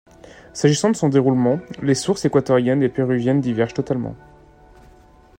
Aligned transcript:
S'agissant 0.53 0.89
de 0.89 0.95
son 0.95 1.09
déroulement, 1.09 1.59
les 1.83 1.93
sources 1.93 2.25
équatoriennes 2.25 2.81
et 2.81 2.89
péruviennes 2.89 3.39
divergent 3.39 3.75
totalement. 3.75 4.15